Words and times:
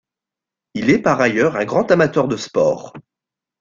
Il 0.73 0.89
est 0.89 0.97
par 0.97 1.21
ailleurs 1.21 1.55
un 1.57 1.65
grand 1.65 1.91
amateur 1.91 2.27
de 2.27 2.35
sport. 2.35 2.91